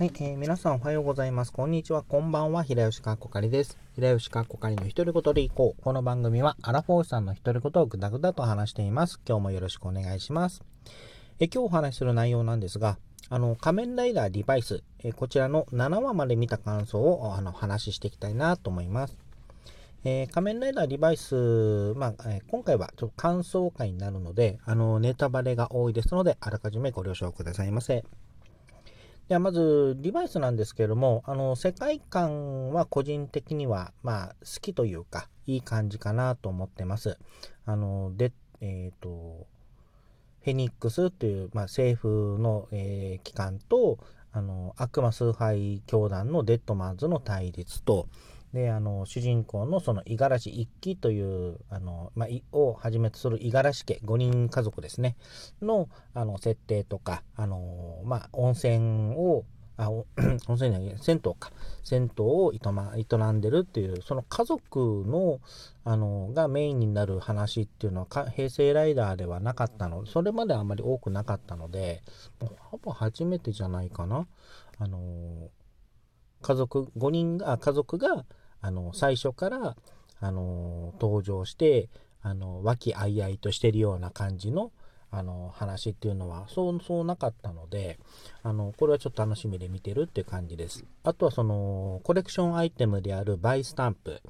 [0.00, 1.52] はい、えー、皆さんおはようございます。
[1.52, 2.64] こんにちは、こんばんは。
[2.64, 3.76] 平吉かっこかりです。
[3.96, 5.82] 平吉かっこかりの独り言でいこう。
[5.82, 9.20] この番組は、アラフォーさんの独り言をぐだぐだと話しています。
[9.28, 10.62] 今日もよろしくお願いします。
[11.38, 12.96] え今日お話しする内容なんですが、
[13.28, 19.18] あの、仮面ライダーデバイス、えこちらの7話まで見た感想をあの話していきたいなと思います。
[20.04, 28.02] えー、仮面ライダーデバイス、まあ、えー、今回はちょっと感想会になるので、あの、ネタバレが多いですので、あらかじめご了承くださいませ。
[29.30, 37.16] ではまず、デバイスなんですけれども、あの、世界観は個人的には、まあ、好きというか、いい感じかなと思ってます。
[37.64, 39.46] あの、で、えっ、ー、と、
[40.42, 44.00] フェニックスという、まあ、政府の、えー、機関と、
[44.32, 48.08] あの、悪魔崇拝教団のデッドマンズの対立と、
[48.52, 55.16] で、あの、主人公のその五十嵐一揆という、あの、まあ、をはじめとする五十嵐家、5人家族ですね、
[55.62, 59.44] の、あの、設定とか、あの、まあ、温泉を、
[59.76, 59.88] あ、
[60.48, 61.52] 温泉じゃない、銭湯か。
[61.84, 65.40] 銭湯を営,、ま、営んでるっていう、その家族の、
[65.84, 72.02] あの、がメインになる話っていうのは、平成ライダーではなかったの、それまであまり多くなかったので、
[72.58, 74.26] ほぼ初めてじゃないかな。
[74.78, 75.50] あの、
[76.42, 78.24] 家族、5人が、家族が、
[78.60, 79.76] あの、最初から、
[80.20, 81.88] あの、登場して、
[82.22, 84.72] あの、和気あいあいとしてるような感じの、
[85.10, 87.98] あの、話っていうのは、そう、そうなかったので、
[88.42, 90.84] あの、これはちょっと楽しみで見てるって感じです。
[91.02, 94.20] あとはその、コレクションアイテムであるバイスタンプ。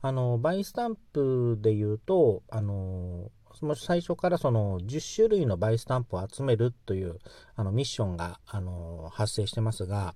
[0.00, 3.30] あの、バイスタンプで言うと、あの、
[3.76, 7.18] 最初からその10種類のバイスタンプを集めるという
[7.56, 10.14] あのミッションがあの発生してますが、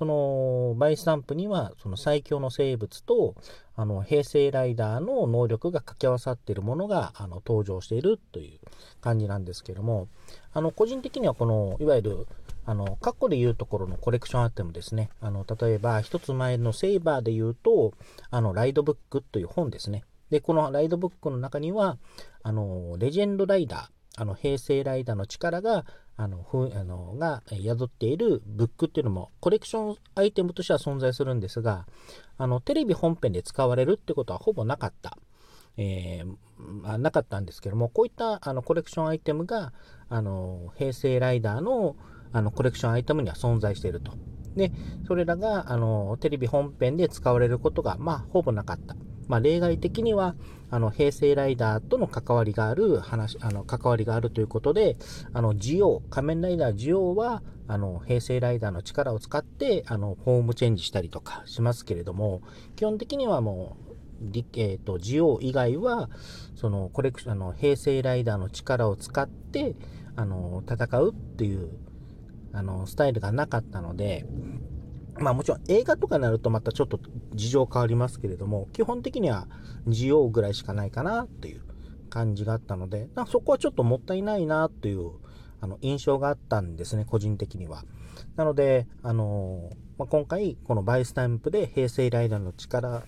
[0.00, 3.34] そのバイスタンプにはその最強の生物と
[3.76, 8.60] あの平成ライダーの能力が掛け合わさっているものがあの登場しているという
[9.02, 10.08] 感じなんですけども
[10.54, 12.26] あの個人的にはこのいわゆる
[12.64, 17.92] あの過去で言うところのコレクションアイテムですねあの例えば一つ前のセイバーで言うと
[18.30, 20.04] あのライドブックという本ですね。
[20.30, 21.98] でこのライドブックの中には
[22.42, 25.84] あのレジェンドライダーあの平成ライダーの力が
[26.20, 31.86] あのふあのが宿っているブックっていうのもコレクションアイテムとしては存在するんですが
[32.36, 35.16] あのテレビ本編で使われるってことはほぼなかった。
[35.76, 39.72] えー、なかったんですけどもこういったあのコレクションアイテムが
[40.10, 41.96] あの平成ライダーの
[42.32, 44.12] あのコレクションアイテムには存在していると。
[44.56, 44.72] で、
[45.06, 48.94] それらがあのテレビ本編で使われることが、まあ、ほぼなかった。
[49.30, 50.34] まあ、例外的には、
[50.70, 54.96] あの、平成ライダーとの関わりがある話、あの、関わりがあるということで、
[55.32, 62.42] あの、ジオ仮面ライダージオは、あの、平成ライダーの力を使って、あの、フォームチェンジしたりとかしますけれども、
[62.74, 63.90] 基本的にはもう、
[64.22, 66.10] えーと、ジオ以外は
[66.54, 69.74] そのコレクションの平成ライダーの力を使って
[70.14, 71.70] あの戦うっていう
[72.52, 74.26] あのスタイルがなかったので
[75.20, 76.98] まあもちろん映画とかになるとまたちょっと
[77.34, 79.46] 事情変わりますけれども、基本的には
[79.86, 81.62] GO ぐらいしかないかなっていう
[82.08, 85.12] 感じがあったので、そこはちょっともったいないなっていう
[85.60, 87.84] あの印象があったんですね、個人的には。
[88.36, 93.02] なので、あのまあ、今回このバイスタンプで平成ライダーの力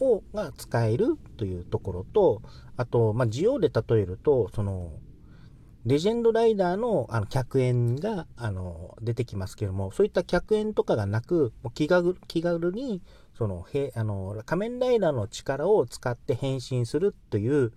[0.00, 2.42] をが使えるというところと、
[2.76, 4.92] あと、まあ、ジオで例えると、その、
[5.86, 13.00] レジェンドライダーのあの客演があの出てきますけども、そういった客演とかがなく、もう気軽気軽に
[13.36, 17.72] そのへあの仮面ライダーの力を使って変身するという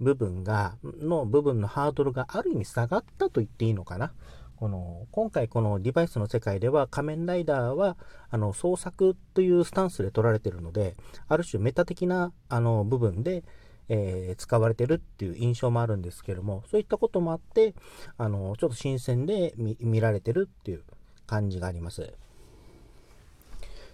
[0.00, 4.12] 部分が、の部分のハードルがある意味下がったと言っていいのかな。
[4.56, 7.96] この今回このデバイスの世界では仮面ライダーは
[8.30, 10.96] あの創作というスタンスで取られてるので
[11.28, 13.44] ある種メタ的なあの部分で
[13.88, 17.74] えー、使われてるっていう印象もあるんですけども、そういったこともあって、
[18.18, 20.82] あの、ちょっと新鮮で見られてるっていう
[21.26, 22.12] 感じがあります。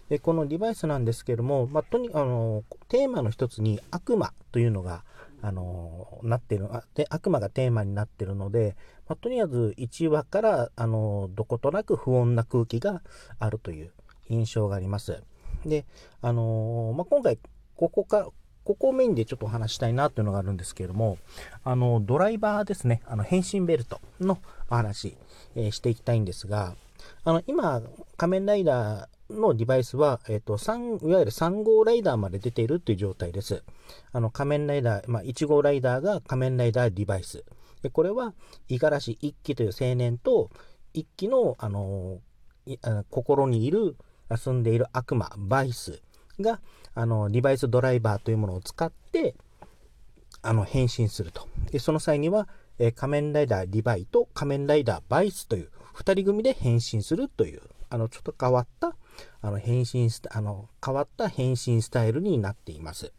[0.09, 5.05] でこのデバイスなんですけども、まあ、とにあのテーマの一つに悪魔というのが
[5.41, 8.77] あのなってるあで悪魔がテーマになってるので、
[9.09, 13.01] まあ、とりあえず1話からあのどことなく不穏な空気が
[13.39, 13.91] あるという
[14.29, 15.23] 印象があります。
[15.65, 15.87] で、
[16.21, 17.39] あのまあ、今回
[17.77, 18.29] ここから
[18.65, 21.19] ここをメインでちょっとお話したいなというのがあるんですけれども、
[21.65, 24.39] あの、ドライバーですね、あの、変身ベルトの
[24.71, 25.17] お話、
[25.57, 26.75] えー、していきたいんですが、
[27.25, 27.83] あの、今、
[28.17, 33.65] 仮面ライダーのデバイスは、えっ、ー、と、3、いわゆる3号ライダーまで出ているという状態です。
[34.13, 37.45] あの、仮面ライダー、まあ、1号ライダーが仮面ライダーデバイス。
[37.83, 38.35] で、これは、
[38.69, 40.51] 五十嵐一輝という青年と、
[40.95, 42.21] 一輝の、あの
[43.11, 43.97] 心にいる、
[44.37, 46.01] 住んでいる悪魔、バイス
[46.41, 46.61] が、
[46.95, 49.35] あの、デバイスドライバーというものを使って、
[50.43, 51.49] あの、変身すると。
[51.71, 52.49] で、その際には、
[52.79, 58.97] えー、仮面ライダーリヴァイと仮面ライダーバイスという2人組で変身するという、あの、ちょっと変わった、
[59.41, 63.13] あの、変身スあの、変わった変身スタイルになっています。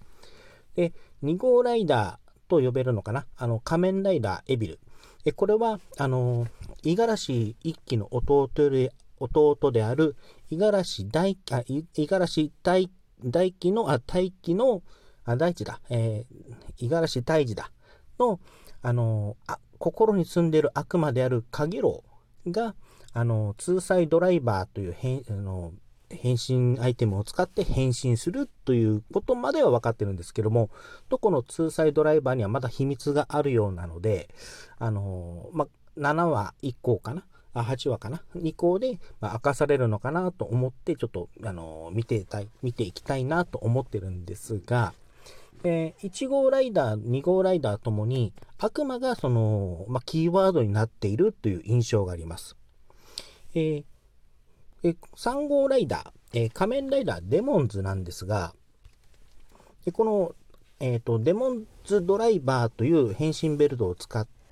[0.75, 0.93] で、
[1.23, 3.25] 2号ライダーと呼べるのかな？
[3.37, 4.79] あの、仮面ライダーエビル。
[5.25, 6.47] えこれは、あの、
[6.83, 10.15] 五十嵐一騎の弟で弟である
[10.49, 12.89] 五十嵐大、五十嵐大、
[13.23, 14.83] 大輝の、あ、大輝の、
[15.25, 17.71] あ、大地だ、えー、五十嵐大治だ、
[18.19, 18.39] の、
[18.81, 22.03] あの、あ、心に住んでいる悪魔である影郎
[22.47, 22.75] が、
[23.13, 25.73] あの、ツーサイドライバーという変、あの、
[26.09, 30.69] 変身アイテムを使って変身するということまでは分かってるんですけども、
[31.09, 34.29] どこのツーサイドライバーにはまだ秘密があるようなので、
[34.77, 35.67] あの、ま
[35.97, 37.23] 7話以降かな。
[37.53, 44.93] あ8話かな？2項で、まあ、明かされるのかなと思って、ちょっと、あの見てたい、見ていきたいなと思ってるんですが、
[45.63, 52.57] えー、1号ライダー、2号ライダーともに、悪魔がその、まあ、キーワードになっているという印象があります。
[53.55, 58.53] えー、3号ライダー、え仮面ライダーデモンズなんですが、
[59.93, 60.35] この、
[60.79, 64.42] えっ、と、デモンズドライバーという変身ベルトを使って、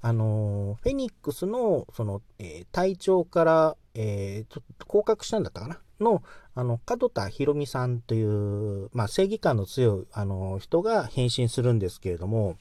[0.00, 5.80] あのフェニックスの、その、えー、隊長から、えー、ちょっと降格したんだったかな？
[6.00, 6.22] の、
[6.54, 12.56] あの、門田博美さんという、まあ、正義感の強い、あの、人が変身するんですけれども、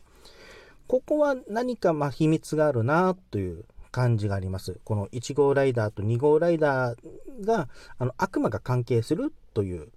[0.88, 4.80] ここは何か、ま秘密があるな、という感じがあります。
[4.84, 7.68] この1号ライダーと2号ライダーが、
[7.98, 9.90] あの、悪魔が関係するという、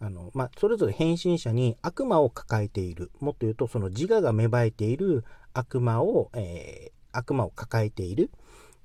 [0.00, 3.10] あの、まあ、それぞれ変身者に悪魔を抱えている。
[3.20, 5.24] もっと言うと、その自我が芽生えている
[5.58, 8.30] 悪魔を、えー、悪魔を抱えている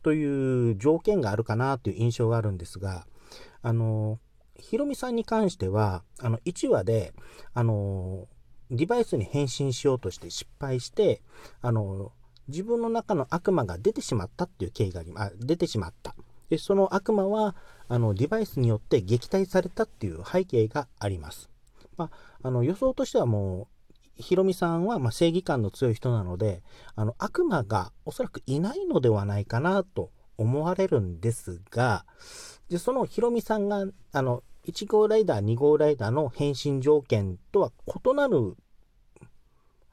[0.02, 3.06] という条件があるかなという印象があるんですが、
[3.62, 4.20] あの、
[4.58, 7.14] ヒロミさんに関しては、あの、1話で、
[7.54, 8.28] あの、
[8.72, 11.22] デバイスに変身しようとして失敗して、
[11.62, 12.12] あの、
[12.48, 15.38] 自分の中の悪魔が出てしまったっていう経緯があります。
[15.40, 16.16] 出てしまった。
[16.50, 17.56] で、その悪魔は、
[17.88, 21.50] あの、デバイスによって撃退されたっていう背景があります。
[21.98, 23.73] まあ、あの、予想としてはもう、
[24.18, 26.64] ヒロミさんは、ま正義感の強い人なので、
[26.96, 32.06] あの、悪魔がおそらくいないのではないかなと思われるんですが、
[32.70, 38.56] で、そのヒロミさんが、あの、1号ライダー、2号ライダーの変身条件とは異なる、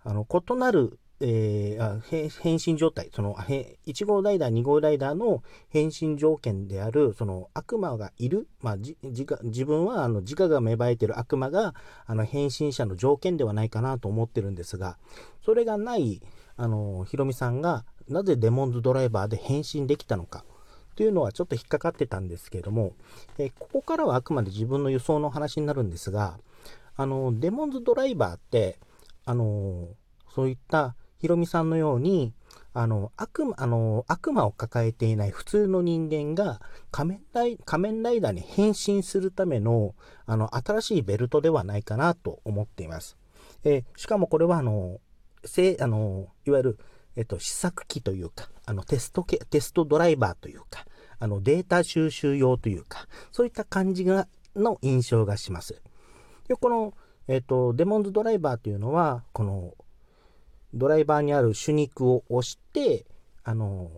[0.05, 8.96] あの、異なるえー、変身状態、その、1号ライダー、2号ライダーの変身条件である、その悪魔がいる、まあ、自
[9.43, 11.75] 自分はあの自我が芽生えている悪魔が
[12.06, 14.96] あの変身者の条件ではないかなと思ってるんですが、
[15.44, 16.22] それがない、
[16.56, 20.44] あの、ヒロミさんがなぜデモンズドライバーで変身できたのか。
[20.96, 22.93] というのはちょっと引っかかってたんですけれども、
[23.38, 26.38] えー、ここからはあくまで自分の予想の話になるんですが、
[26.96, 28.78] あの、デモンズドライバーって、
[29.25, 29.88] あの、
[30.34, 32.32] そういったヒロミさんのように、
[32.72, 39.94] あの、悪魔、あの、悪魔を抱えていない普通の人間が仮面ライ仮面ライダーに変身するための、
[40.26, 43.17] あの、新しいベルトではないかなと思っています。
[43.64, 45.00] えしかもこれは、あの、
[45.44, 46.78] せあの、いわゆる、
[47.17, 50.87] えっと、試作機というか、あの、テストテストドライバーというか、
[51.19, 55.81] あの、データ収集用というか、そういった感じが、の印象がします。
[56.49, 56.94] で、この、
[57.28, 59.75] えっと、デモンズドライバーというのは、この、
[60.75, 63.05] ドライバーにある朱肉を押して、
[63.44, 63.90] あの、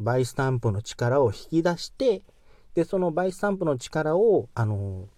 [0.00, 2.22] バイスタンプの力を引き出して、
[2.74, 5.08] で、そのバイスタンプの力を、あの、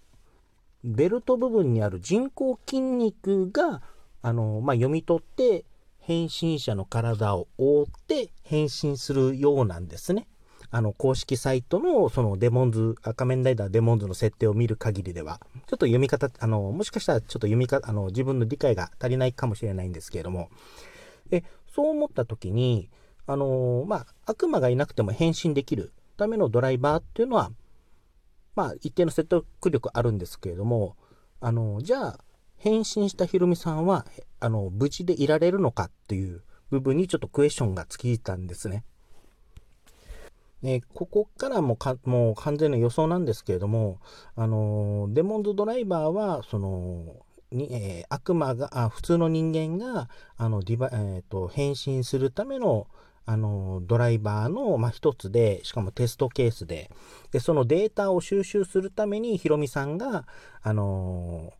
[0.83, 3.81] ベルト部分にある人工筋肉が、
[4.21, 5.65] あの、まあ、読み取って、
[6.05, 10.27] 変身者の体を覆って変身するようなんですね。
[10.71, 20.49] あの、公式サイトの、そのデモンズ、仮面ライダーデモンズの設定を見る限りでは、ちょっと読み方、あの、もしかしたらちょっと読み方、あの、自分の理解が足りないかもしれないんですけれども、
[21.29, 21.43] で、
[21.73, 22.89] そう思った時に、
[23.27, 27.51] あの、まあ、悪魔がいなくても変身できるためのドライバーっていうのは、
[28.55, 30.95] まあ、一定の説得力あるんですけれども、
[31.41, 32.19] あの、じゃあ、
[32.57, 34.05] 変身したヒロミさんは、
[34.39, 38.83] あの、無事でいられるのかっていう部分にちょっとクエスチョンがつきたんですね。
[40.73, 43.99] えここからもかもう完全な予想なんですけれども、
[44.35, 52.87] あのデモンズドライバーは、その、にえー、悪魔があ、普通の人間があのディバ、えーと、変身するための
[53.27, 56.91] あのドライバーの、まあ、一つで、しかもテストケースで、
[57.31, 60.27] でそのデータを収集するために、ヒロミさんが、
[60.61, 61.53] あの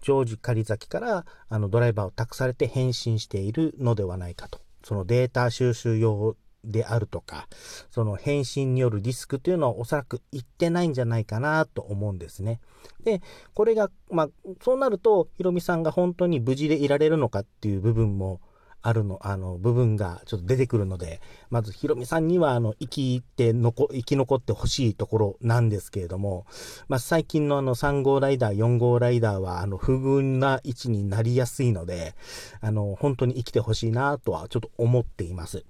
[0.00, 4.60] ジョージ狩崎からあのドライバーを託されて変身しているのではないかと。
[4.84, 7.48] そのデータ収集用であるとか、
[7.90, 12.60] その返信によるリスクというのはおそらく言ってないんじゃないかなと思うんですね。
[13.02, 13.22] で、
[13.54, 14.28] これが、まあ、
[14.62, 18.40] そうなると、ヒロミさんが本当に無事でいられるのかっていう部分も
[18.84, 26.44] あるの、あの、部分がちょっと出てくるので、まずヒロミさんには、あの、生きて残、生き残ってほしいところなんですけれども、
[26.86, 32.14] まあ、最近のあの、3号ライダー、4号ライダーは、あの、不遇な位置になりやすいので、
[32.60, 35.64] あの、本当に生きてほしいなとはちょっと思っています。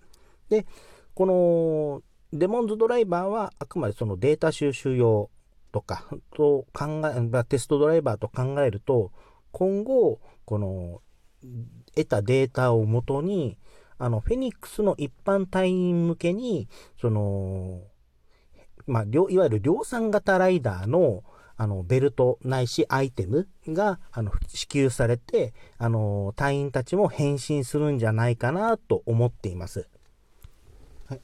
[0.49, 0.67] で、
[1.15, 2.03] この、
[2.37, 5.31] デモンズドライバーはあくまでそのデータ収集用
[5.71, 9.13] とかと考え、テストドライバーと考えると、
[9.53, 11.01] 今後、この
[11.95, 13.57] 得たデータをもとに、
[13.99, 16.69] あの、フェニックスの一般隊員向けに、
[17.01, 17.83] その、
[18.87, 21.23] まあ、いわゆる量産型ライダーの、
[21.57, 29.89] あの、ベルトないしアイテムが、あの、支給されて、あの、隊員たちも変身するんじゃないかなと思っています。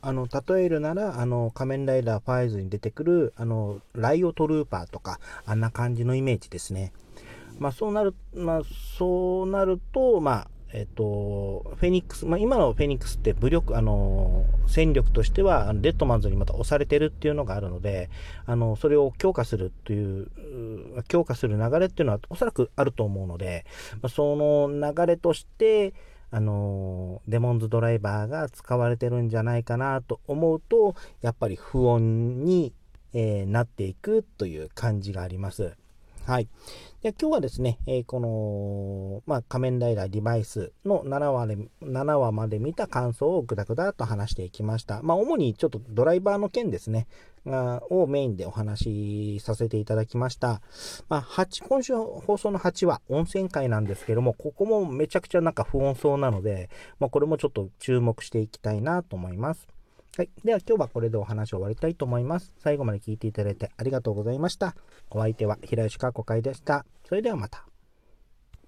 [0.03, 6.93] あの、例えるなら、あの、仮面ライダーファイズに出てくる、あの、ライオトルーパーとか、あんな感じのイメージですね。
[7.59, 8.61] まあ、そうなる、まあ、
[8.99, 18.09] そうなると、まあ、えっと、フェニックス、まあ、今のフェニックスって武力、あの、戦力としては、レッドマンズにまた押されてるっていうのがあるので、
[18.47, 20.29] あの、それを強化するという、
[21.09, 23.67] 強化する流れっていうのはおそらくあると思うので、
[24.01, 25.93] まあ、その流れとして、
[26.33, 32.73] あの、デモンズドライバーが使われてるんじゃないかなと思うと、やっぱり不穏に、
[33.13, 35.77] え、なっていくという感じがあります。
[36.27, 36.49] はい。
[37.03, 45.01] で今日はですね、えー、この、まあ、仮面ライダーデバイスの7話で7話まで見た感想をぐだぐだと話していきました。
[45.03, 47.07] まあ、主にちょっとドライバーの件ですね、
[47.47, 50.61] がをメインでお話しさせていただきました。
[51.09, 59.67] まあ、8、今週放送の8話、温泉会なんですけども、ここもめちゃくちゃなんか不穏そうなので、まあ、これもちょっと注目していきたいなと思います。
[60.17, 60.31] はい。
[60.45, 62.53] では今日はこれでお話を終わりたいと思います。
[62.59, 64.75] 最後まで聞いていただいてありがとうございました。
[65.09, 66.85] お相手は平吉かこかいでした。
[67.05, 67.70] それではまた。